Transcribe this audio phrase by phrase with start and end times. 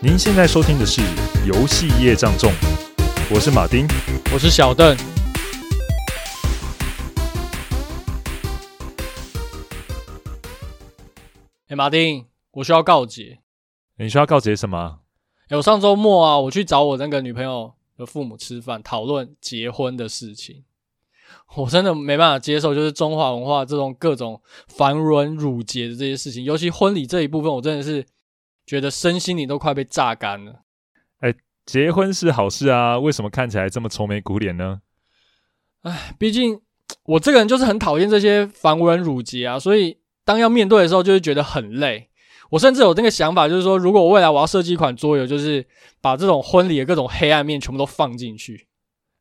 [0.00, 1.00] 您现在收听的是
[1.44, 2.52] 《游戏业障重》，
[3.34, 3.84] 我是马丁，
[4.32, 4.96] 我是小邓。
[11.66, 13.40] 哎，马丁，我需要告解。
[13.96, 15.00] 你需要告解什么？
[15.48, 20.62] 哎，我上周末啊，我去找我那个女朋友的父母吃饭，讨论结婚的事情。
[21.56, 28.06] 我真的没办法接受，就是中华文化这种各种繁文缛节的这些事情，尤其婚礼这一部分，我真的是。
[28.68, 30.60] 觉得身心里都快被榨干了。
[31.20, 34.82] 哎，结婚是好事啊，为什么看起来这么愁眉苦脸呢？
[35.80, 36.60] 哎，毕竟
[37.04, 42.10] 我这个人就是很讨厌这些繁文缛节啊，所以当要面对的时候，就会觉得很累。
[42.50, 45.66] 我甚至有那个想法，就是说，如果我未来我要设计一款桌游，就是
[46.00, 48.68] 把这种婚礼的各种黑暗面全部都放进去。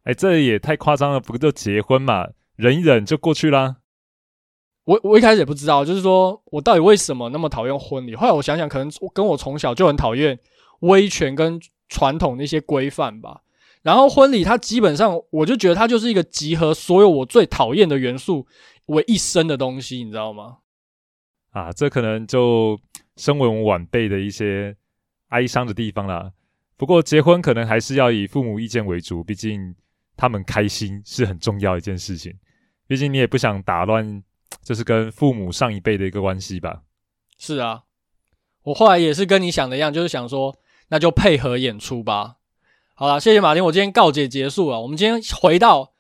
[0.04, 3.78] 哎，这也太夸张了，不就结婚嘛，忍一忍就过去啦。
[4.88, 8.16] 我我一开始也不知道，就是说我到底为什么那么讨厌婚礼。
[8.16, 10.40] 后来我想想，可能跟我从小就很讨厌
[10.80, 13.42] 威权跟传统那些规范吧。
[13.82, 18.48] 然后婚礼它基本上，我就觉得它就是一个集合所有我最讨厌的元素
[18.86, 20.60] 为一身的东西，你知道吗？
[21.52, 22.80] 啊，这可能就
[23.18, 24.74] 身为我们晚辈的一些
[25.28, 26.32] 哀伤的地方啦。
[26.78, 29.76] 不过结婚可能还是要以父母意见为主，毕竟
[30.16, 32.34] 他们开心是很重要一件事情。
[32.88, 34.24] 毕竟你也不想打乱。
[34.64, 36.82] 就是跟父母上一辈的一个关系吧。
[37.38, 37.82] 是啊，
[38.64, 40.56] 我后来也是跟你想的一样，就是想说，
[40.90, 42.36] 那就配合演出吧。
[42.96, 44.82] 好了，谢谢马丁，我今天告解结束了。
[44.82, 45.92] 我们今天回到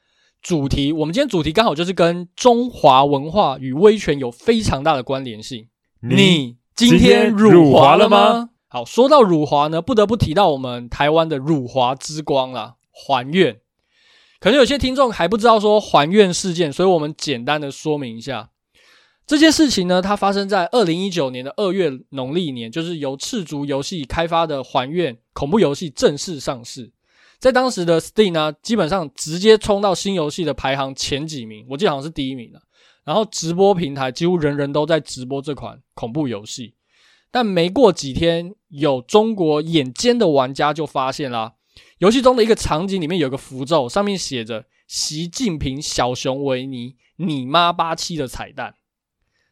[0.41, 5.69] 主题，我们今天主题刚好就是跟中华文化与威权有非常大的关联性。
[6.01, 8.49] 你今天辱华了吗？
[8.67, 13.61] 好，说到辱华呢，不得不提到我们台湾的辱华之光啦，还愿。
[14.39, 18.51] 可能有些听众还不知道说还愿事件，所以我们简单的说明一下
[19.25, 20.01] 这件事情呢。
[20.01, 26.91] 它发生在二零一九年的二月农历年，就是由赤足游戏开发的还愿恐怖游戏正式上市，
[27.39, 32.61] 在当时的 Steam 呢，基本上直接冲到新游戏的排行前几名，我记得好像是第一名了。
[33.03, 36.75] 然后直播平台几乎人人都在直播这款恐怖游戏，
[37.31, 41.53] 但没过几天，有中国眼尖的玩家就发现啦。
[41.99, 48.75] 游戏中的一个场景里面有个符咒，上面写着“习近平小熊维尼你妈八七”的彩蛋。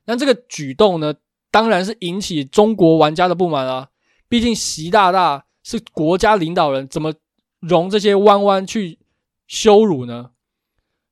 [0.06, 1.16] 那这个举动呢，
[1.50, 3.90] 当然是引起中国玩家的不满啊！
[4.30, 7.14] 毕竟习大大是国家领导人，怎么
[7.60, 9.00] 容这些弯弯去
[9.48, 10.32] 羞辱呢？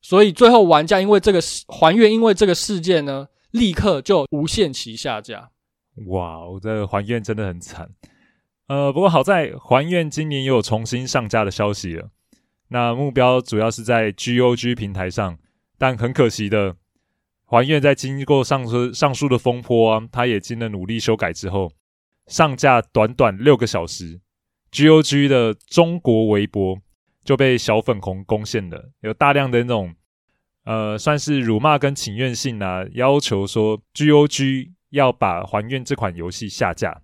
[0.02, 5.50] 所以最后玩家因为这个还愿，因为这个事件呢，立刻就无限期下架。
[6.08, 7.90] 哇，我这个还愿真的很惨。
[8.68, 12.10] 呃，不过好在还愿今年也有重新上架的消息了。
[12.70, 15.38] 那目标主要是在 GOG 平台上，
[15.78, 16.78] 但很可惜的，
[17.46, 21.72] 还愿在经过上述上述的风波啊，它也经了努力修改之后，
[22.28, 24.22] 上架短短六个小时
[24.72, 26.80] ，GOG 的中国微博
[27.24, 29.94] 就被小粉红攻陷了，有大量的那种
[30.64, 37.02] 呃，算是辱骂跟请愿信啊，要求说 GOG 要把还愿这款游戏下架。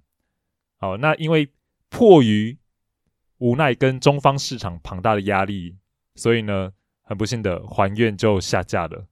[0.81, 1.50] 好，那因为
[1.90, 2.57] 迫于
[3.40, 5.75] 无奈跟中方市场庞大的压力，
[6.16, 9.07] 所以呢，很不幸的还愿就下架了。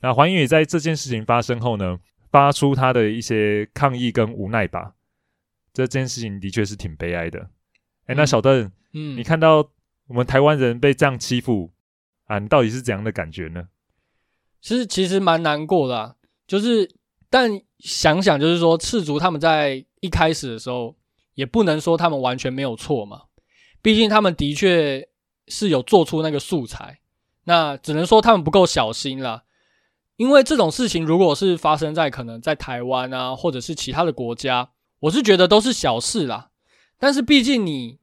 [0.00, 2.00] 那还愿也在这件事情发生后呢，
[2.32, 4.94] 发出他的一些抗议跟无奈吧。
[5.72, 7.38] 这件事情的确是挺悲哀的。
[8.06, 9.70] 哎、嗯，那小邓，嗯，你看到
[10.08, 11.72] 我们台湾人被这样欺负
[12.24, 13.68] 啊，你到底是怎样的感觉呢？
[14.60, 16.90] 其实其实蛮难过的啊，就是
[17.30, 20.96] 但想想就是说，赤足他们在一开始的时候。
[21.34, 23.22] 也不能说他们完全没有错嘛，
[23.82, 25.08] 毕竟他们的确
[25.48, 27.00] 是有做出那个素材，
[27.44, 29.42] 那只能说他们不够小心啦。
[30.16, 36.50] 因为这种事情如果是发生在可能在台湾啊，或者是其他的国家，我是觉得都是小事啦。
[36.98, 37.98] 但是毕竟你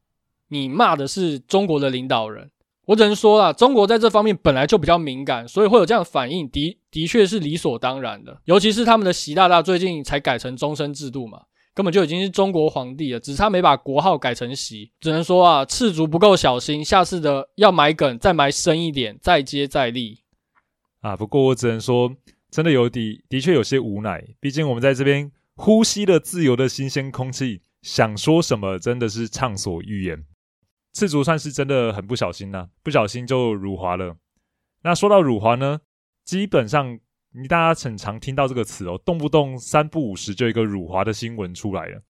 [0.49, 2.51] 你骂的是中国的领导人，
[2.87, 8.41] 我只能说啦，中国在这方面本来就比较敏感，所以会有这样的反应，的的确是理所当然的。
[8.43, 11.43] 尤其是他们的习大大最近才改成终身制度嘛。
[11.73, 14.91] 根本就已经是中国皇帝了，只差没把国号改成习。
[14.99, 20.19] 只能说啊，赤足不够小心，下次的要埋梗再埋深一点，再接再厉。
[20.99, 22.13] 啊，不过我只能说，
[22.49, 24.21] 真的有的的确有些无奈。
[24.39, 30.25] 毕竟我们在这边呼吸了自由的新鲜空气，想说什么真的是畅所欲言。
[30.93, 34.17] 赤足算是真的很不小心呐、不小心就辱华了。
[34.83, 35.79] 那说到辱华呢，
[36.25, 36.99] 基本上。
[37.33, 42.01] 你大家很常听到这个词哦，动不动三不五时就一个辱华的新闻出来了，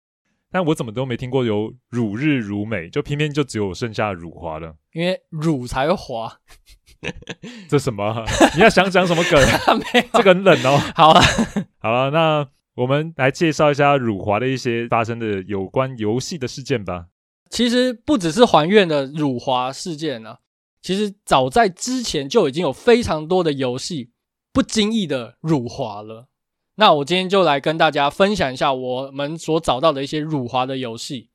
[0.52, 4.76] 但我怎么都没听过有辱日辱美，就偏偏就只有剩下辱华了。
[4.94, 6.40] 因为辱才会华，
[7.70, 8.26] 这什么？
[8.56, 9.40] 你要想讲什么梗？
[9.94, 10.78] 没有，这个很冷哦。
[10.96, 11.22] 好了，
[11.80, 17.06] 好了，那我们来介绍一下辱华的一些发生的有关游戏的事件吧。
[17.50, 20.40] 其实不只是还愿的辱华事件啊，
[20.82, 24.10] 其实早在之前就已经有非常多的游戏
[24.54, 26.28] 不经意的辱华了。
[26.76, 31.30] 那我今天就来跟大家分享一下我们所找到的一些辱华的游戏。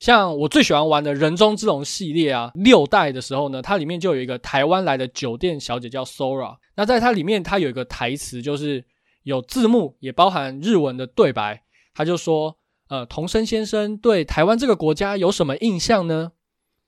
[0.00, 6.56] 像我最喜欢玩的人中之龙系列啊，六代的时候呢，它里面就有一个台湾来的酒店小姐叫 Sora。
[6.74, 8.84] 那在它里面，它有一个台词，就是
[9.22, 11.62] 有字幕，也包含日文的对白。
[11.94, 12.56] 他就说
[12.90, 16.32] ：“呃，桐生先生对台湾这个国家有什么印象呢？”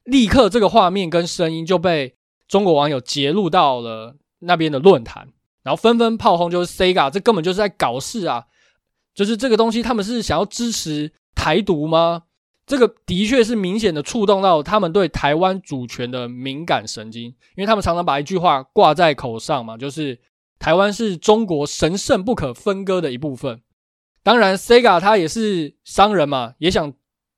[0.04, 2.16] 立刻，这个画面跟声音就被
[2.48, 5.28] 中国网友截录到了那边的论坛，
[5.66, 8.44] 然后纷纷炮轰，就是 Sega 这根本就是在搞事啊！
[9.12, 12.22] 就是这个东西，他们是想要支持台独吗？
[12.64, 17.24] 这个的确是明显的触动到他们对台湾主权的敏感神经，
[17.56, 20.20] 因为他们常常把一句话挂在口上嘛，就是
[20.60, 23.60] 台湾是中国神圣不可分割的一部分。
[24.22, 26.92] 当然，Sega 他也是商人嘛，也想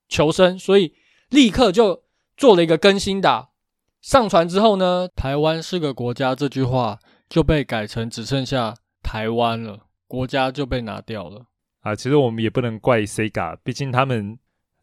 [0.07, 0.93] 求生，所以
[1.31, 2.03] 立刻就
[2.37, 3.49] 做了一个更新的。
[4.03, 6.99] 上传之后呢，台湾是个国家这句话
[7.29, 11.47] 就被改成只剩下台湾了，国家就被拿掉了。
[11.81, 14.39] 啊，其实我们也不能怪 Sega，毕竟他们。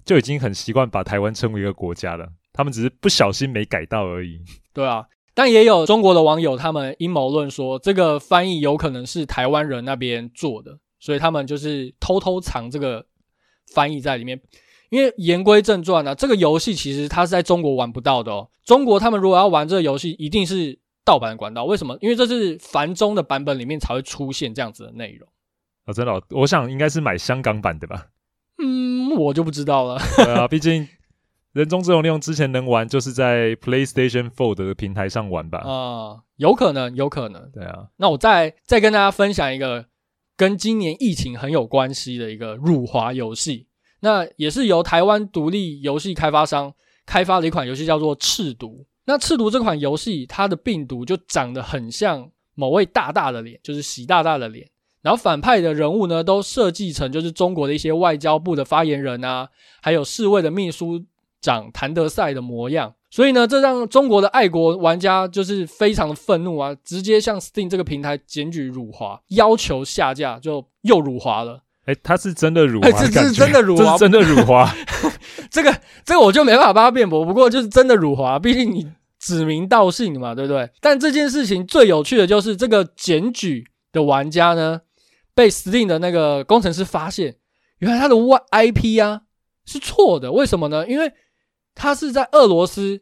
[0.06, 4.40] 就已经很习惯把台湾称为一个国家了，他们只是不小心没改到而已。
[4.72, 5.04] 对啊，
[5.34, 13.04] 但也有中国的网友他们阴谋论说，这个翻译有可能是台湾人那边做的，所以他们就是偷偷藏这个
[13.74, 14.40] 翻译在里面。
[14.92, 18.48] 因为言归正传呢、啊，这个游戏其实它是在中国玩不到的哦。
[18.64, 21.64] 中国他们如果要玩这个游戏，一定是盗版的管道。
[21.64, 21.98] 为什么？
[22.02, 25.30] 因为这是繁中的版本里面才会出现这样子的内容。
[25.86, 28.08] 啊、哦，真的、哦，我想应该是买香港版的吧。
[28.58, 29.98] 嗯，我就不知道了。
[30.18, 30.88] 对啊， 毕竟
[31.54, 35.60] 人中之龙利用之前能玩，就是在 PlayStation 4的平台上玩吧。
[35.60, 37.52] 啊、呃，有可能，有可能。
[37.52, 39.86] 对啊，那我再再跟大家分享一个
[40.36, 43.68] 跟今年疫情很有关系的一个辱华游戏。
[44.02, 46.74] 那也是由台湾独立游戏开发商
[47.06, 48.86] 开发的一款游戏，叫做《赤毒》。
[49.06, 54.68] 那《赤毒》这款游戏，它的病毒就长得很像某位大大的脸，就是习大大的脸。
[55.02, 59.48] 然后反派的人物呢，都设计成就是中国的一些外交部的发言人啊，
[59.82, 61.06] 还有世卫的秘书
[61.40, 62.96] 长谭德赛的模样。
[63.12, 71.62] 所以呢，这让中国的爱国玩家就是非常的愤怒啊，直接向 Steam 这个平台检举辱华，要求下架，就又辱华了。
[71.86, 74.76] 诶，他是真的辱华，这是真的辱华，这是真的辱华。
[75.50, 80.70] 这个这个我就没办法帮他辩驳，不过就是真的辱华，毕竟你指名道姓嘛，对不对？
[80.82, 84.82] 但这件事情最有趣的就是这个检举的玩家呢。
[85.34, 87.36] 被 Steam 的那个工程师发现，
[87.80, 89.24] 原来他的 IP 啊
[89.66, 90.32] 是错的。
[90.32, 90.88] 为什么呢？
[90.88, 91.12] 因为
[91.76, 93.02] 他是在俄罗斯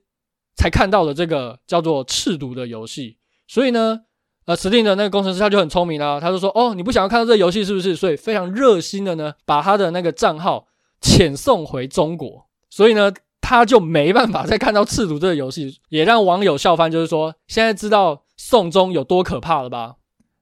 [0.55, 3.99] 才看到了这个叫做《赤毒》的游戏，所以呢，
[4.45, 10.67] 呃，Steam 的那个工程师他就很聪明啦，他就说：“哦，你不想要看到这个游戏是不是？”所以非常热心的呢，把他的那个账号
[11.01, 19.95] 遣送回中国，所以呢，他就没办法再看到《赤毒》这个游戏，也让网友笑翻，就是说现在知道送中有多可怕了吧？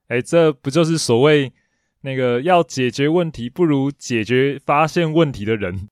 [0.07, 1.53] 哎，这不就是所谓？
[2.03, 5.87] 那个要解决问题，不如解决发现问题的人。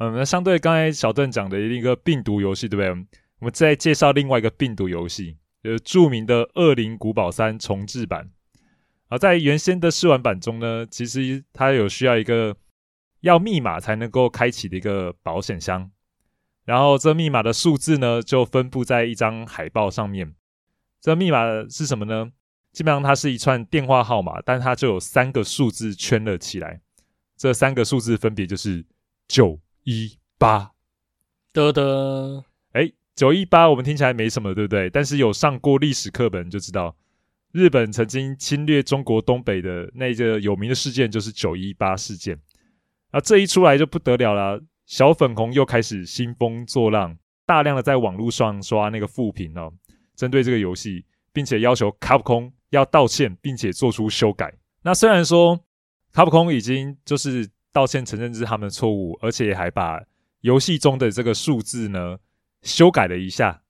[0.00, 2.90] 嗯，那相对刚才小邓讲的一个病毒游戏，对不对？
[3.38, 8.30] 我们再介绍另外一个病毒游戏，就是著名的《恶灵古堡三》重置版。
[9.08, 12.56] 而在原先的试玩版中呢，其实它有需要一个
[13.22, 15.90] 要密码才能够开启的一个保险箱，
[16.64, 20.36] 然后这密码的数字呢，就分布在一张海报上面。
[21.00, 22.30] 这密码是什么呢？
[22.72, 26.80] 基本上它是一串电话号码，但它就有三个数字圈了起来。
[27.36, 28.86] 这三个数字分别就是
[29.26, 30.70] 九一八。
[31.52, 34.90] 得得，哎，九一八我们听起来没什么，对不对？
[34.90, 36.94] 但是有上过历史课本就知道，
[37.50, 42.38] 日本曾经侵略中国东北的那个有名的事件就是九一八事件。
[43.10, 49.72] 啊，这一出来就不得了了，小粉红又开始兴风作浪，大量的在网络上刷那个负评哦，
[50.14, 52.52] 针对这个游戏，并且要求卡普空。
[52.70, 54.52] 要道歉，并且做出修改。
[54.82, 55.58] 那虽然说
[56.12, 60.02] 卡普空已经就是道歉承认这是他们的错误，而且还把
[60.40, 62.18] 游戏中的这个数字呢
[62.62, 63.62] 修改了一下，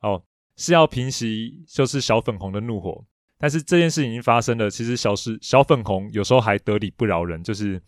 [0.00, 0.22] 哦，
[0.56, 3.04] 是要平息就是小粉红的怒火。
[3.38, 7.82] 但是这件事已经发生了，其实小是小粉红有时候还得理不饶人，就是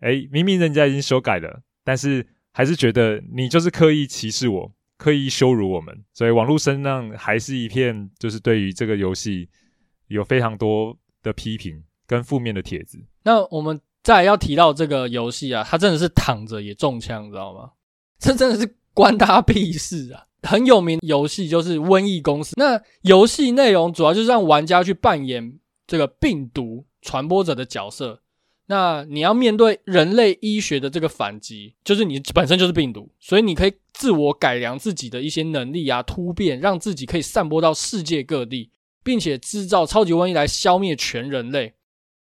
[0.00, 9.48] 诶，明明人家已经修改了，但是还是觉得你就是刻意歧视我，刻意羞辱我们，所以网络声浪还是一片，就是对于这个游戏。
[10.08, 12.98] 有非常多的批评跟负面的帖子。
[13.24, 17.72] 那我们再要提到这个游戏啊，它真的是躺着也中枪，你知道吗？
[18.18, 20.26] 这真的是关他屁事啊！
[20.42, 28.20] 很有名游戏就是《瘟疫公司》，那游戏内容主要就是让玩家去扮演这个病毒传播者的角色，
[28.66, 38.70] 那你要面对人类医学的这个反击，就是你本身就是病毒，所以你可以自我改良自己的一些能力啊，突变，让自己可以散播到世界各地，
[39.04, 41.74] 并且制造超级瘟疫来消灭全人类。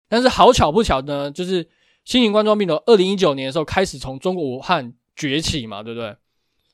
[0.09, 1.69] 但是好巧不巧呢，就是
[2.05, 6.17] 新型冠状病毒二零一九年的时候开始从中国武汉崛起嘛，对不对？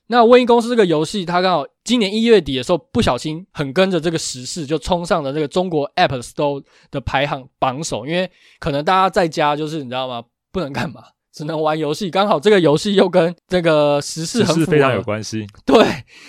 [0.07, 8.05] 那瘟疫公司这个游戏，它刚好今年一月底的时候不小心很跟着这个时事，就冲上了这个中国 App Store 的排行榜首。
[8.05, 8.29] 因为
[8.59, 10.23] 可能大家在家就是你知道吗？
[10.51, 11.01] 不能干嘛，
[11.33, 12.11] 只能玩游戏。
[12.11, 15.47] 刚好这个游戏又跟这个时事很非常有关系。
[15.65, 15.83] 对，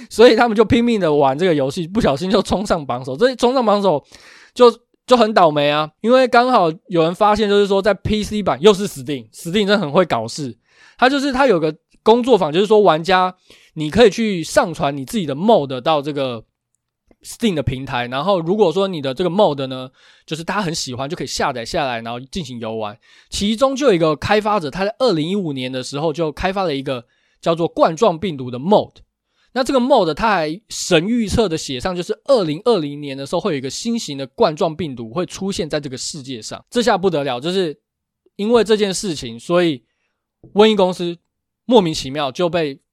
[0.09, 3.17] 所以他们就拼命的玩这个游戏，不小心就冲上榜首。
[3.17, 4.03] 这冲上榜首
[4.55, 4.73] 就
[5.05, 10.57] 就很倒霉啊，因为刚好有人发现，就是说在 PC 版又是 Steam，Steam 真的很会搞事。
[10.97, 13.35] 它就是它有个工作坊，就是说玩家。
[13.75, 16.45] 你可以去上传你自己的 mod 到这个
[17.23, 19.91] Steam 的平台，然后如果说你的这个 mod 呢，
[20.27, 22.99] 就是大家很喜欢，就可以下载下来，然后进行游玩。
[23.31, 27.07] 其中就有一个开发者，他在二零一五年的时候就开发了一个
[27.41, 28.93] 叫做冠状病毒的 mod。
[29.55, 36.65] 那这个 mod 他还神预测的写上，就是二零二零年的时候会有一个新型的冠状病毒会出现在这个世界上。
[36.71, 37.81] 这下不得了，就是
[38.37, 39.83] 因为这件事情，所以
[40.53, 41.17] 瘟疫公司
[41.65, 42.84] 莫名其妙就被。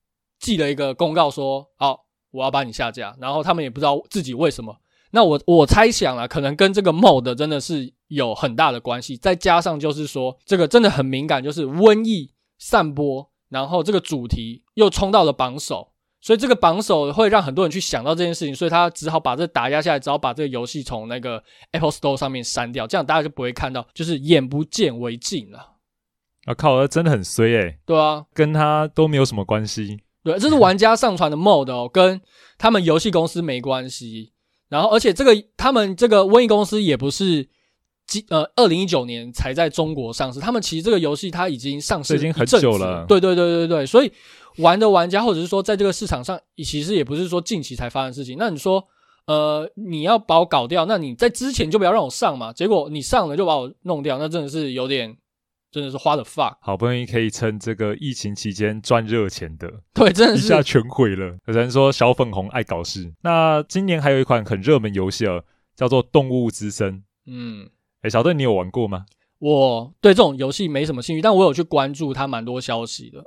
[0.42, 4.76] 寄了一个公告说：“好，我要把你下架。”然后他们也不知道自己为什么。
[5.12, 9.16] 那我我猜想啊，可能跟这个 mod 真的是有很大的关系。
[9.16, 25.76] 再加上就是说，这个真的很敏感，就是瘟疫散播，然后这个主题又冲到了榜首，所以这个榜首会让很多人去想到这件事情，所以他只好把这打压下来，只好把这个游戏从那个 Apple Store 上面删掉，这样大家就不会看到，就是眼不见为净了。
[26.46, 27.80] 啊靠，那真的很衰诶、欸。
[27.86, 30.00] 对啊，跟他都没有什么关系。
[30.24, 32.22] 对，这是玩家上传的 mod 哦，跟
[32.58, 34.32] 他们游戏公司没关系。
[34.70, 37.50] 然后，而且这个他们这个瘟疫公司也不是
[38.06, 40.40] 今，呃，二零一九年才在中国上市。
[40.40, 43.06] 他们其实这个游戏它已经上市已经很久了。
[43.08, 44.12] 对对对对对，所以
[44.58, 48.38] 玩的玩家或者是说在这个市场上，其实也不是说近期才发生的事情。
[48.38, 48.84] 那你说，
[49.26, 52.54] 呃，你要把我搞掉，那你在之前就不要让我上嘛。
[52.54, 55.18] 结果你上了就把我弄掉，那真的是有点。
[55.72, 61.38] 真的是花的 fuck，好不容易可以趁这个疫情期间赚热钱的， 对，真的是一下全毁了。
[61.46, 63.14] 有人说小粉红爱搞事。
[63.22, 65.44] 那今年还有一款很热门游戏哦，
[65.76, 66.96] 叫做《动物之森》。
[67.26, 67.70] 嗯，
[68.02, 69.06] 哎，小邓，你有玩过吗？
[69.40, 73.24] 我对这种游戏没什么兴趣，但我有去关注它蛮多消息的。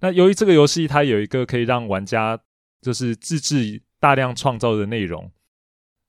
[0.00, 2.38] 那由于这个游戏它有一个可以让玩家
[2.82, 5.30] 就是自制大量创造的内容，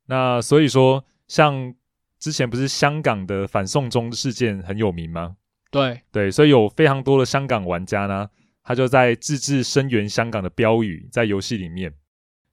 [0.08, 1.74] 那所以说像
[2.20, 5.38] 之前不是香港的反送中事件很有名吗？
[5.70, 8.30] 对对，所以有非常多的香港玩家呢，
[8.64, 11.94] 他就在自制声援香港的标语在游戏里面。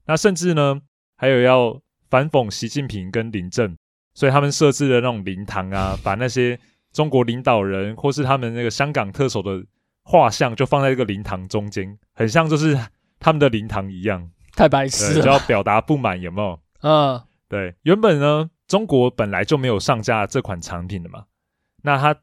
[0.05, 0.81] 那甚至呢，
[1.15, 3.77] 还有要反讽习近平跟林郑，
[4.13, 6.59] 所以他们设置了那种灵堂啊，把那些
[6.91, 9.65] 中国领导人或是他们那个香港特首的
[10.03, 12.77] 画像就放在这个灵堂中间，很像就是
[13.17, 14.29] 他们的灵堂一样。
[14.55, 16.59] 太白痴了，就要表达不满，有没有？
[16.81, 17.73] 嗯，对。
[17.83, 21.25] 原本呢，中国本来就没有上架这款产品的嘛，
[21.81, 22.19] 那他。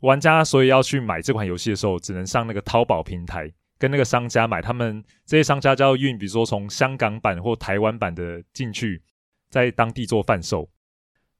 [0.00, 4.60] 玩家所以要去买这款游戏的时候，只能上那个淘宝平台跟那个商家买。
[4.60, 9.02] 他们这些商家就要运，比如说从香港版或台湾版的进去，
[9.48, 10.68] 在当地做贩售。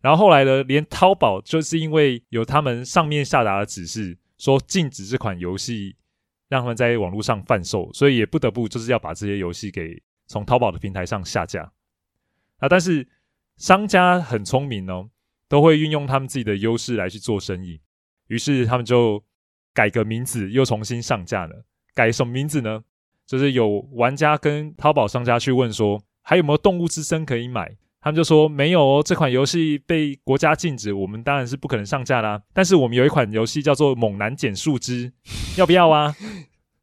[0.01, 5.97] 然后后来呢，连淘宝就是因为有他们上面下达的指示，说禁止这款游戏
[6.49, 11.73] 让他们在网络上贩售，所以也不得不就是要把这些游戏给从淘宝的平台上下架。
[12.59, 13.07] 啊，但是
[13.57, 15.11] 商家很聪明哦，
[15.49, 17.81] 都会运用他们自己的优势来去做生意。
[18.29, 19.23] 于是他们就
[19.73, 21.65] 改个名字，又重新上架了。
[21.95, 22.83] 改什么名字呢？
[23.27, 27.77] 就是有玩家跟淘宝商家去问说，还有没有《动物之森》可以买？
[28.01, 32.41] 他们就说没有哦，这款游戏被国家禁止，我们当然是不可能上架啦。
[32.53, 35.11] 但是我们有一款游戏叫做《猛男捡树枝》，
[35.59, 36.15] 要不要啊？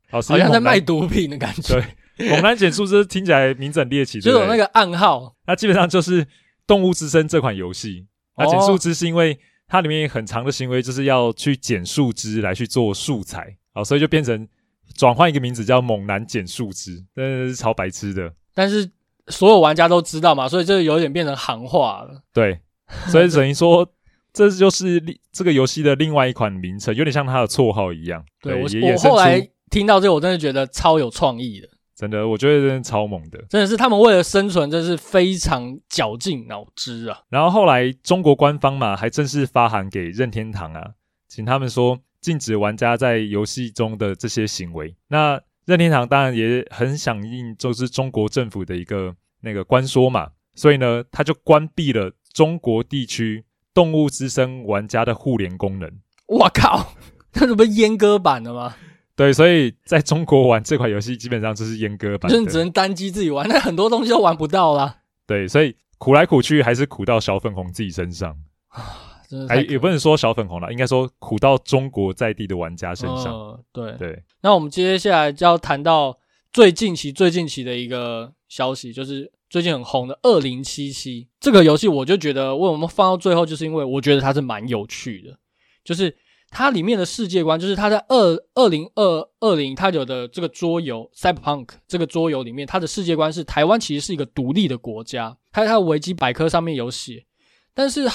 [0.09, 1.75] 好像在卖毒品的感觉。
[2.17, 5.35] 对，《猛男捡树枝》听起来名字很猎奇，就有那个暗号。
[5.47, 6.25] 那基本上就是
[6.67, 8.07] 《动物之森》这款游戏。
[8.38, 9.39] 那捡树枝是因为。
[9.74, 14.48] 它里面很长的行为就是要去捡树枝来去做素材，好，所以就变成
[14.96, 18.32] 转换一个名字叫“猛男捡树枝”，真的是超白痴的。
[18.53, 18.88] 但是
[19.30, 22.22] 所有玩家都知道嘛，所以这有点变成行话了。
[22.32, 22.60] 对，
[23.08, 23.92] 所以等于说
[24.32, 28.24] 这就是这个游戏的另外一款名称，有点像它的绰号一样。
[28.44, 31.68] 对，对我，我后来听到这个，我真的觉得超有创意的。
[31.95, 37.21] 真的，我觉得真的超猛的，真的是他们为了生存，真是非常绞尽脑汁啊。
[37.29, 40.91] 然后后来中国官方嘛，还正式发函给任天堂啊，
[41.27, 44.95] 请他们说禁止玩家在游戏中的这些行为。
[45.07, 55.89] 那任天堂当然也很响应，就是中国政府的一个那个关说嘛，所以呢，他就关闭了中国地区动物之声玩家的互联功能。
[56.27, 56.93] 我靠，
[57.33, 58.75] 那是不是阉割版的吗？
[59.15, 65.01] 对，所以在中国玩这款游戏基本上就是阉割版，就是只能单机自己玩，那很多东西都玩不到啦。
[65.27, 68.36] 对，所以苦来苦去还是苦到小粉红自己身上
[68.70, 73.32] 啊，真的还也不能说小粉红了，应该说苦到中国在地的玩家身上。
[73.32, 76.17] 呃、对对，那我们接下来就要谈到
[76.51, 85.38] 最近期、最近期的一个消息，就是最近很红的《二零七七》这个游戏，我就觉得为什么放到最后，就是因为我觉得它是蛮有趣的，
[85.84, 86.17] 就是。
[86.53, 97.25] 它里面的世界观，就是它在二二零二二零，它有的这个桌游《Cyberpunk》这个桌游里面，它的世界观是台湾其实是一个独立的国家，它在它的维基百科上面有写。
[97.74, 98.07] 但是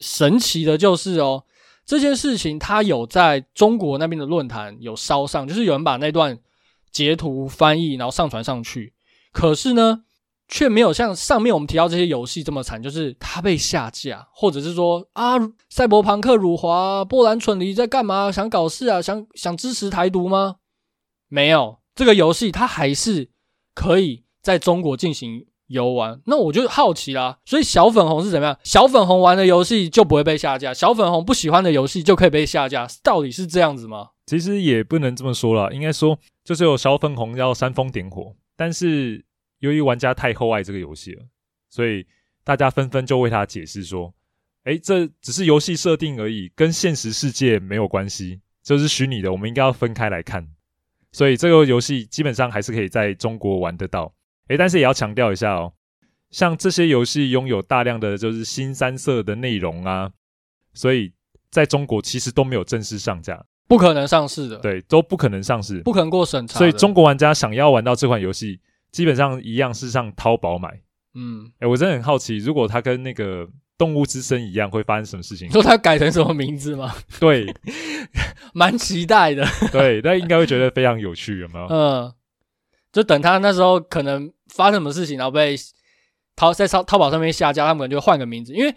[0.00, 1.44] 神奇的就是哦，
[1.86, 6.36] 这件事情它有在中国那边的论坛有烧上，就是有人把那段
[6.90, 8.92] 截图翻译，然后上传上去。
[9.32, 10.02] 可是呢，
[10.46, 15.34] 却没有像上面我们提到这些游戏这么惨，就是它被下架，或者是说啊，
[15.70, 18.30] 赛博朋克辱华，波兰蠢驴在干嘛？
[18.30, 19.00] 想搞事啊？
[19.00, 20.56] 想想支持台独吗？
[21.28, 23.30] 没有，这个游戏它还是
[23.74, 26.20] 可以在中国进行游玩。
[26.26, 28.58] 那我就好奇啦，所以小粉红是怎么样？
[28.62, 34.10] 小粉红玩的游戏就不会被下架，小粉红不喜欢的游戏就可以被下架，到底是这样子吗？
[34.26, 39.24] 其实也不能这么说啦，应该说就是有小粉红要煽风点火，但是。
[39.60, 41.22] 由于玩家太厚爱这个游戏了，
[41.70, 42.06] 所以
[42.42, 44.14] 大家纷纷就为他解释说
[44.64, 50.46] ：“诶，这只是游戏设定而已，跟现实世界没有关系，这是虚拟的，我们应该要分开来看。”
[51.12, 54.12] 所以这个游戏基本上还是可以在中国玩得到。
[54.48, 55.72] 诶，但是也要强调一下哦，
[56.30, 60.12] 像这些游戏拥有大量的就是新三色的内容啊，
[60.74, 61.12] 所以
[61.50, 66.58] 在中国其实都没有正式上架，不可能上市的，对，都不可能上市，不可能过审查。
[66.58, 68.60] 所以中国玩家想要玩到这款游戏。
[68.94, 70.68] 基本上一样是上淘宝买，
[71.14, 73.44] 嗯，哎、欸，我真的很好奇，如果它跟那个
[73.76, 75.50] 动物之声一样，会发生什么事情？
[75.50, 76.94] 说它改成什么名字吗？
[77.18, 77.44] 对，
[78.54, 79.44] 蛮期待的。
[79.72, 81.66] 对，那应该会觉得非常有趣，有没有？
[81.74, 82.14] 嗯，
[82.92, 85.56] 就等他那时候可能发生什么事情，然后被
[86.36, 88.72] 淘在淘淘宝上面下架，他们可能就换个名字，因为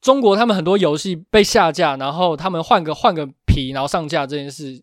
[0.00, 4.82] 中国他们很多游戏被下架，然后他们换个换个皮，然后上架这件事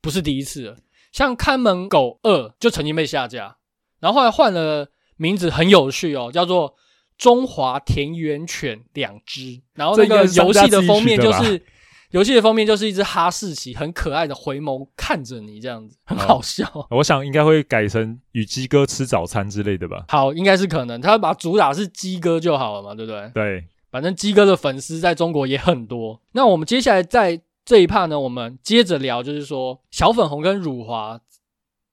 [0.00, 0.76] 不是第一次了。
[1.10, 3.56] 像《看门狗二》就曾经被下架。
[4.00, 6.70] 然后后来换了名字，很有趣哦，叫做
[7.16, 9.40] 《中华田园犬两只》。
[9.74, 11.62] 然后那个游戏的封面就是
[12.10, 16.64] 游戏的封面就是一只哈士奇，很可爱的回眸看着你，这样子很好笑。
[16.72, 20.04] 哦，我想应该会改成与鸡哥吃早餐之类的吧？
[20.08, 23.30] 好，应该是可能，他把主打是鸡哥就好了嘛，对不对？
[23.34, 26.22] 对，反正鸡哥的粉丝在中国也很多。
[26.32, 31.20] 那我们接下来在这一 part 呢，我们接着聊，就是说小粉红跟辱华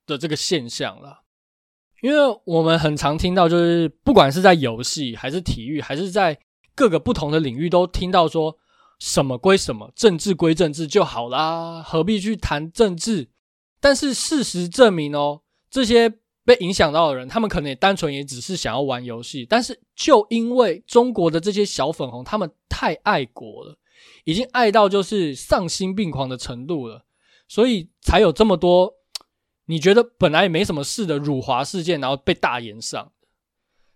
[0.05, 1.22] 的这个现象了。
[2.03, 6.37] 因为我们很常听到，就是不管是在游戏，还是体育，还是在
[6.75, 8.57] 各个不同的领域，都听到说
[8.99, 13.29] 什么归什么，政治归政治就好啦，何必去谈政治？
[13.79, 16.11] 但是事实证明哦，这些
[16.43, 23.77] 被影响到的人，他们可能也单纯也只是想要玩游戏，但是就因为中国的这些小粉红，他们太爱国了，
[24.25, 27.05] 已经爱到就是丧心病狂的程度了，
[27.47, 28.95] 所以才有这么多。
[29.65, 33.12] 你觉得本来也没什么事的辱华事件，然后被大炎上。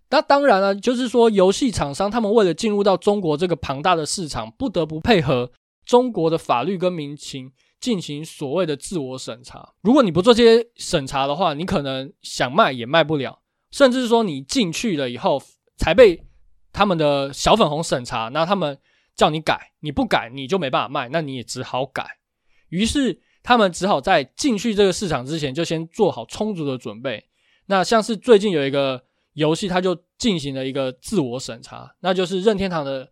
[0.10, 5.52] 那当然了，就是说游戏厂商他们为了进入到中国这个庞大的市场，不得不配合
[5.86, 7.52] 中国的法律跟民情
[7.82, 9.74] 进行所谓的自我审查。
[9.82, 15.44] 如果你不做这些审查的话，你可能想卖也卖不了，甚至是说你进去了以后
[15.76, 16.24] 才被
[16.72, 18.80] 他们的小粉红审查，那他们
[19.18, 22.08] 叫你改，你不改你就没办法卖，那你也只好改。
[22.70, 23.22] 于是。
[23.48, 27.24] 他们只好在进去这个市场之前就先做好充足的准备。
[27.68, 29.02] 那像是最近有一个
[29.36, 33.10] 游戏，它就进行了一个自我审查，那就是任天堂的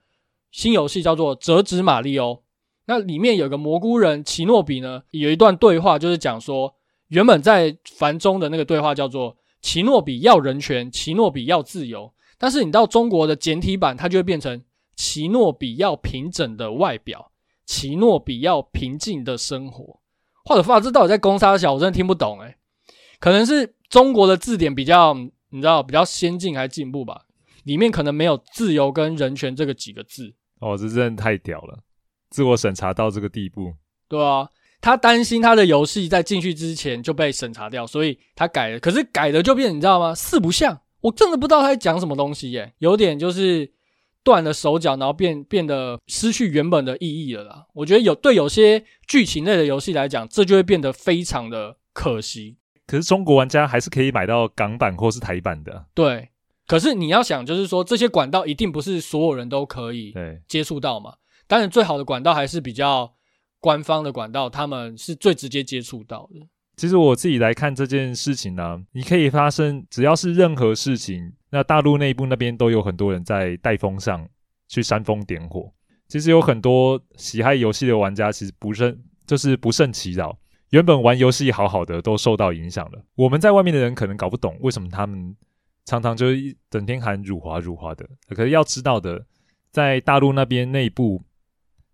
[0.52, 2.34] 新游戏叫做《折纸马里欧》。
[2.88, 6.76] 那里面有个蘑菇人奇诺比呢，有一段对话就是讲说，
[7.08, 14.62] 原本在繁中的那个对话叫做“奇诺比要人权，奇诺比要自由”，但是你到中国的简体版，它就会变成
[14.98, 17.32] “奇诺比要平整的外表，
[17.66, 20.02] 奇诺比要平静的生活”。
[20.46, 22.56] 或者发这到底在攻杀小，我真的听不懂诶，
[23.20, 25.14] 可能是中国的字典比较，
[25.50, 27.24] 你知道比较先进还是进步吧？
[27.64, 30.34] 里面可能没有自由跟人权这个几个字。
[30.60, 31.80] 哦，这真的太屌了，
[32.30, 33.74] 自我审查到这个地步。
[34.08, 34.48] 对啊，
[34.80, 38.80] 他担心他的游戏在进去之前就被审查掉，所以他改了。
[38.80, 40.14] 可是改了就变，你知道吗？
[40.14, 43.74] 四不像，我真的不知道他在讲什么东西耶，有点就是。
[44.26, 47.68] 断了手脚，然后变变得失去原本的意义了啦。
[47.76, 52.58] 我觉得有对有些剧情类的游戏来讲，这就会变得非常的可惜。
[52.88, 55.86] 可是中国玩家还是可以买到港版或是台版的。
[55.94, 56.30] 对，
[56.68, 61.14] 可是你要想，就是说这些管道一定不是所有人都可以对接触到嘛。
[61.48, 63.14] 当然，最好的管道还是比较
[63.60, 66.48] 官方的管道，他们是最直接接触到的。
[66.76, 74.28] 其实我自己来看这件事情呢、你可以发生，只要是任何事情，那大陆内部那边都有很多人在带风上
[74.68, 75.72] 去煽风点火。
[76.08, 80.38] 其实有很多喜爱游戏的玩家，其实不胜就是不胜其扰。
[80.72, 83.06] 原本玩游戏好好的，都受到影响了。
[83.16, 85.36] 我们在外面的人可能搞不懂为什么他们
[85.86, 88.06] 常常就一整天喊辱华辱华的。
[88.28, 89.26] 可是要知道的，
[89.72, 91.24] 在大陆那边内部，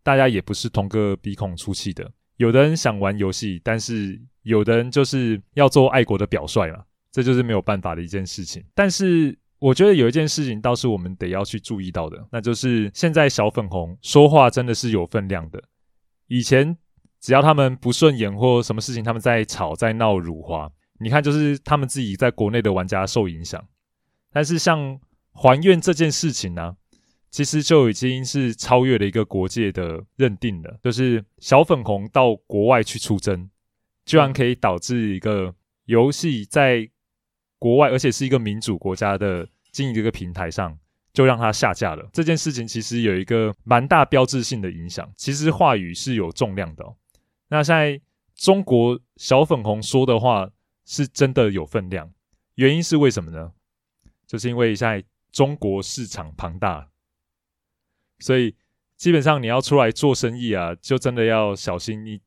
[0.01, 2.11] 大家也不是同个鼻孔出气的。
[2.37, 8.63] 有的人想玩游戏，但是有的人就是要做爱国的表率嘛，这就是没有办法的一件事情。
[8.73, 15.61] 但是我觉得有一件事情倒是我们得要去注意到的，那就是现在小粉红说话真的是有分量的。
[16.27, 16.75] 以前
[17.19, 23.63] 只要他们不顺眼或什么事情，他们在吵在闹辱华，你看就是他们自己在国内的玩家受影响。
[24.33, 24.99] 但是像
[25.33, 26.75] 还愿这件事情呢、
[27.29, 33.49] 其实就已经是超越了一个国界的认定了，就是小粉红到国外去出征，
[34.05, 35.53] 居然可以导致一个
[35.85, 36.89] 游戏在
[37.59, 40.77] 国外，而且是一个民主国家的经营的一个平台上，
[41.13, 42.09] 就让它下架了。
[42.11, 46.95] 这件事情其实有一个蛮大标志性的影响，其实话语是有重量的哦。
[47.49, 48.01] 那现在
[48.35, 50.49] 中国小粉红说的话
[50.85, 52.11] 是真的有分量，
[52.55, 53.51] 原因是为什么呢？
[54.25, 56.89] 就是因为现在中国市场庞大。
[58.19, 58.55] 所以
[58.97, 62.19] 基本上你要出来做生意啊，就真的要小心你。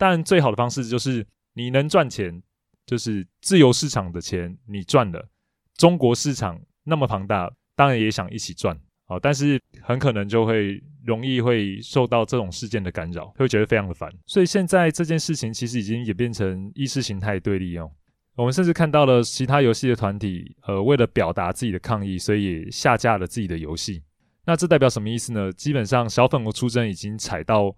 [0.00, 2.42] 但，最好的方式就是你能赚钱，
[2.86, 5.28] 就是自由市场的钱你赚了。
[5.76, 8.74] 中国市场那么庞大，当然也想一起赚。
[9.04, 14.10] 啊，但是很可能就会容易会受到这种事件的干扰，会觉得非常的烦。
[14.24, 17.90] 所以现在这件事情其实已经演变成意识形态对立哦。
[18.36, 24.02] 我们甚至看到了其他游戏的团体，呃，为了表达自己的抗议，所以也下架了自己的游戏。
[24.46, 25.52] 那这代表什么意思呢？
[25.52, 27.74] 基本上，小粉红出征已经踩到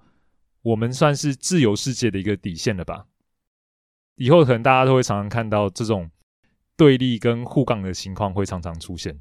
[0.62, 3.06] 我们算是自由世界的一个底线了吧？
[4.16, 6.10] 以后可能大家都会常常看到这种
[6.76, 9.20] 对立跟互杠的情况会常常出现。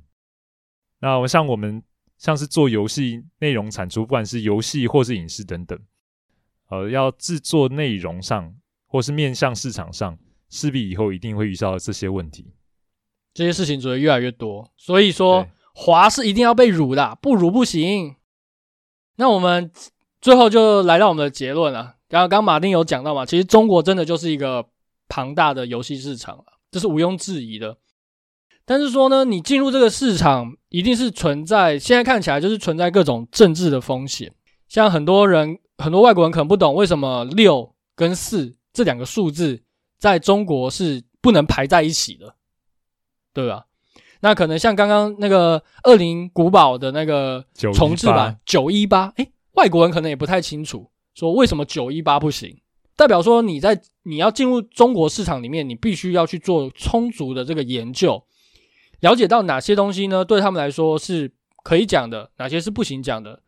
[1.00, 1.84] 那我像我们
[2.18, 5.80] 像是做游戏内容产出，不管是游戏或是影视等等，
[6.70, 10.18] 呃，要制作内容上或是面向市场上，
[10.50, 12.54] 势必以后一定会遇到这些问题。
[13.34, 15.48] 这些事情只会越来越多，所以说。
[15.74, 18.18] 华是一定要被辱的，不辱不行。
[19.16, 19.72] 那我们
[20.22, 21.96] 最后就来到我们的结论了。
[22.08, 24.66] 刚刚马丁有讲到嘛，其实中国真的就是一个
[25.08, 27.78] 庞大的游戏市场了，这是毋庸置疑的。
[28.64, 34.32] 但是说呢，你进入这个市场，一定是存在，现在看起来就是存在各种政治的风险。
[34.68, 39.64] 像很多人，很多外国人可能不懂为什么六跟四这两个数字
[39.98, 42.36] 在中国是不能排在一起的，
[43.34, 43.66] 对吧？
[44.22, 52.58] 那可能像刚刚那个《恶灵古堡》的那个重置版九一八，诶，外国人可能也不太清楚，说为什么九一八不行？
[52.96, 58.24] 代表说你在你要进入中国市场里面，你必须要去做充足的这个研究，
[59.00, 61.32] 了解到哪些东西呢，对他们来说是
[61.64, 63.42] 可以讲的，哪些是不行讲的。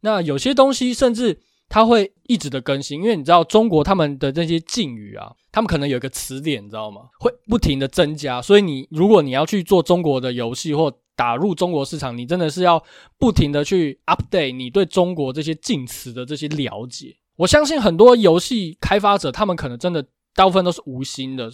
[0.00, 1.40] 那有些东西甚至。
[1.72, 7.02] 它会一直的更新，因为你知道中国他们的这些禁语啊，他们可能有一个词典，你知道吗？
[7.20, 12.82] 会不停的增加，所以你如果你要去做中国的游戏或打入中国市场，你真的是要
[13.18, 17.14] 不停的去 update 你对中国这些禁词的这些了解。
[17.36, 20.02] 我相信很多游戏开发者，他们可能真的
[20.34, 21.52] 大部分都是无心的。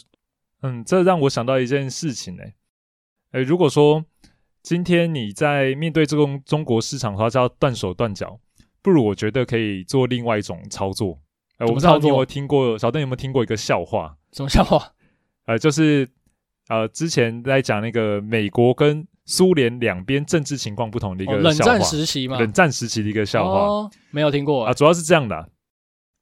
[0.62, 2.54] 嗯，这让我想到一件事情呢、欸。
[3.32, 4.04] 诶，如果说
[4.62, 8.38] 今天你在面对这个中国市场的话，就要断手断脚。
[8.80, 11.18] 不如我觉得可以做另外一种操作。
[11.58, 14.16] 呃，我不知道你有没有听过，小邓有没有听过一个笑话？
[14.30, 14.92] 什么笑话？
[15.46, 16.08] 呃，就是
[16.68, 21.36] 呃，之前在讲那个美国跟苏联两边政治情况不同的一个。
[21.36, 23.60] 冷战时期嘛，冷战时期的一个笑话。
[23.60, 24.72] 哦，没有听过啊。
[24.72, 25.46] 主要是这样的啊，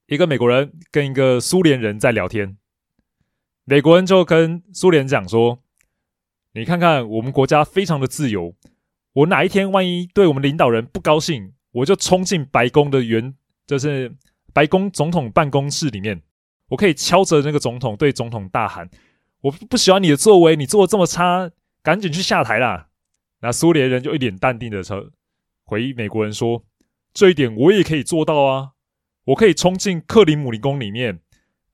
[0.09, 2.57] 一个美国人跟一个苏联人在聊天，
[3.65, 5.61] 美国人就跟苏联讲说
[6.55, 8.57] ：“你看看我们国家非常的自由，
[9.13, 13.35] 我哪一天万一对我们领导人不高兴。”我就冲进白宫的原，
[13.67, 14.15] 就是
[14.53, 16.23] 白宫总统办公室里面，
[16.69, 18.89] 我可以敲着那个总统，对总统大喊
[19.43, 21.51] ：“我不喜欢你的作为，你做的这么差，
[21.83, 22.91] 赶紧去下台啦！”
[23.45, 25.11] 那苏联人就一脸淡定的说
[25.65, 26.65] ：“回美国人说，
[27.13, 28.71] 这一点我也可以做到啊！
[29.27, 31.21] 我可以冲进克里姆林宫里面，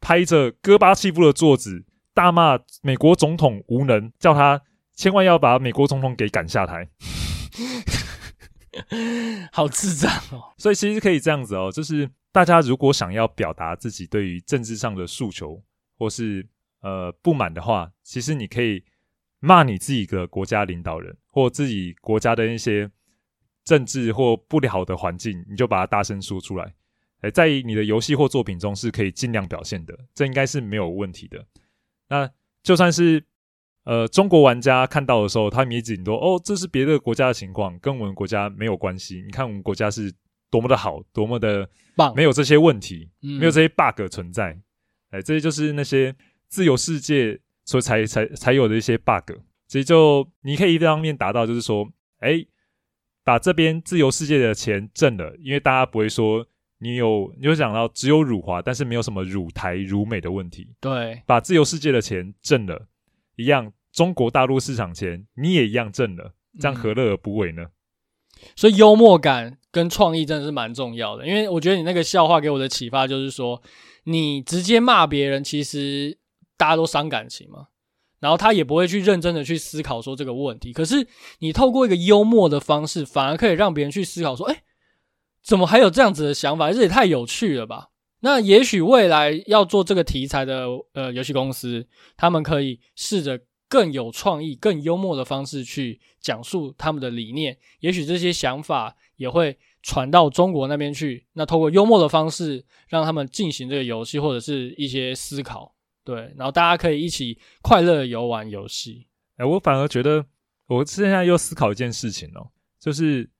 [0.01, 4.63] 拍着戈巴契夫的桌子，大骂美国总统无能，叫他
[4.97, 6.89] 千万要把美国总统给赶下台。
[9.53, 10.53] ”好智障哦！
[10.59, 15.63] 所以其实可以这样子哦，就是大家如果想要表达自己对于政治上的诉求
[15.97, 16.45] 或是
[16.81, 18.83] 呃不满的话，其实你可以
[19.39, 22.91] 骂你自己的国家领导人或自己国家的一些
[23.65, 26.75] 政治或不好的环境，你就把它大声说出来。
[27.23, 31.45] 诶，在你的游戏或作品中是可以尽量表现的，这应该是没有问题的。
[32.09, 32.31] 那
[32.63, 33.23] 就算是
[33.85, 39.23] 呃中国玩家看到的时候，他们也只说哦，这是别的国家的情况，跟我们国家没有关系。
[39.23, 40.11] 你看我们国家是
[40.51, 44.59] 多么的好，多么的棒，没有这些问题，没有这些 bug 存在。
[45.11, 46.15] 哎，这些就是那些
[46.49, 49.33] 自由世界所以才才才有的一些 bug。
[49.71, 52.45] 其实就你可以一方面达到，就是说，哎，
[53.23, 56.45] 把这边自由世界的钱挣了，因为大家不会说
[56.81, 60.75] 你有，你有讲到只有辱华，但是没有什么辱台辱美的问题。
[60.81, 62.89] 对，把自由世界的钱挣了，
[63.37, 67.63] 一样中国大陆市场钱你也一样挣了，这样何乐而不为呢？
[67.63, 67.71] 嗯，
[68.57, 73.63] 所以幽默感跟创意真的是蛮重要的，因为我觉得你那个笑话给我的启发就是说，
[74.03, 76.19] 你直接骂别人，其实
[76.57, 77.69] 大家都伤感情嘛。
[78.21, 81.07] 然后他也不会去认真的去思考说这个问题，可是
[81.41, 84.63] 你透过一个幽默的方式，反而可以让别人去思考说，哎，
[85.43, 86.71] 怎么还有这样子的想法？
[86.71, 87.89] 这也太有趣了吧？
[88.21, 101.27] 那也许未来要做这个题材的呃游戏公司，他们可以试着更有创意、更幽默的方式去讲述他们的理念，也许这些想法也会传到中国那边去。
[101.33, 105.75] 那透过幽默的方式，让他们进行这个游戏或者是一些思考。
[106.05, 109.07] 对，然后大家可以一起快乐的游玩游戏。
[109.37, 110.27] 哎，我反而觉得，
[110.67, 113.31] 我现在又思考一件事情哦，就是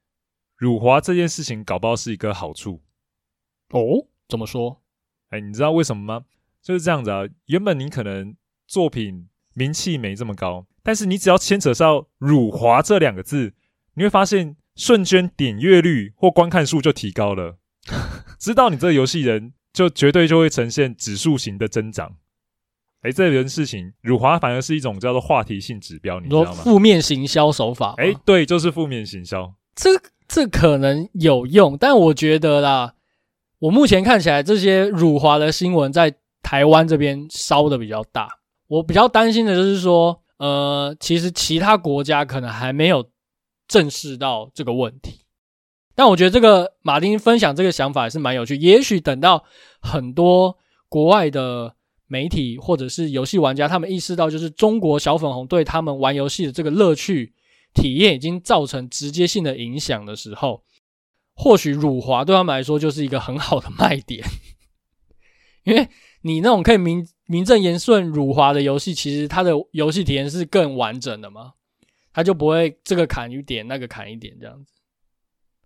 [0.57, 2.83] 辱华这件事情，搞不好是一个好处。
[3.71, 4.83] 哦，怎么说？
[5.31, 6.25] 哎，你知道为什么吗？
[6.63, 7.23] 就是这样子啊。
[7.47, 13.55] 原本你可能作品名气没这么高，但是你只要牵扯上“辱华”这两个字，
[13.95, 17.59] 你会发现瞬间点阅率或观看数就提高了。
[18.39, 22.17] 知道你这个游戏人，就绝对就会呈现指数型的增长。
[23.03, 26.53] 哎，这件事情辱华反而是一种叫做话题性指标，你知道吗？
[26.53, 27.95] 负面行销手法。
[27.97, 29.55] 哎，对，就是负面行销。
[29.75, 29.89] 这
[30.29, 32.93] 这可能有用，但我觉得啦，
[33.61, 38.29] 我目前看起来这些辱华的新闻在台湾这边烧的比较大。
[38.67, 43.09] 我比较担心的就是说，呃，其实其他国家可能还没有
[43.67, 45.25] 正视到这个问题。
[45.95, 48.57] 但我觉得这个马丁分享这个想法也是蛮有趣。
[48.57, 49.43] 也许等到
[49.81, 50.59] 很多
[50.91, 51.77] 国外的。
[52.13, 57.33] 媒体或者是游戏玩家，他们意识到，就是中国小粉红对他们玩游戏的这个乐趣
[57.73, 60.65] 体验已经造成直接性的影响的时候，
[61.35, 64.25] 或许辱华对他们来说就是一个很好的卖点，
[65.63, 65.89] 因为
[66.23, 71.53] 你那种可以名名正言顺辱华的游戏，其实它的游戏体验是更完整的嘛，
[72.13, 74.73] 它就不会这个砍一点，那个砍一点这样子，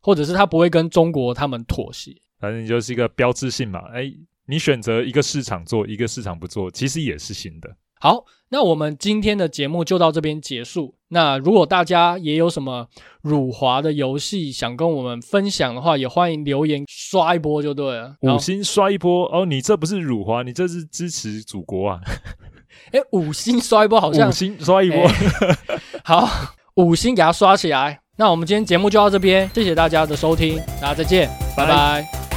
[0.03, 4.13] 或者是他不会跟中国他们妥协，反正就是一个标志性嘛，哎。
[4.47, 7.71] 你选择一个市场做，一个市场不做，其实也是新的。
[8.01, 10.95] 好，那我们今天的节目就到这边结束。
[11.09, 12.87] 那如果大家也有什么
[13.23, 18.17] 辱华的游戏想跟我们分享的话，也欢迎留言刷一波就对了。
[18.21, 22.01] 五星刷一波哦，你这不是辱华，你这是支持祖国啊！
[22.93, 25.09] 哎，五星刷一波好像 五星刷一波，
[26.05, 26.29] 好，
[26.75, 28.01] 五星给它刷起来。
[28.17, 32.34] 那我们今天节目就到这边，谢谢大家的收听，大家再见，拜拜。